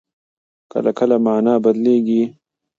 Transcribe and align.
کله 0.71 0.91
کله 0.99 1.15
مانا 1.25 1.53
بدلېږي. 1.63 2.23